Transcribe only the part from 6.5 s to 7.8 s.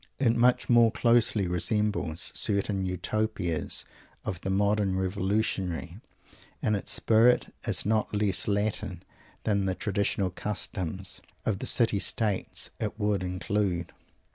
In its spirit it